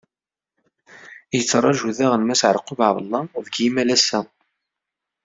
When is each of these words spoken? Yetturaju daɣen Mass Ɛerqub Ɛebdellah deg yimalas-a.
Yetturaju 1.35 1.89
daɣen 1.97 2.21
Mass 2.27 2.41
Ɛerqub 2.47 2.79
Ɛebdellah 2.87 3.23
deg 3.45 3.55
yimalas-a. 3.59 4.19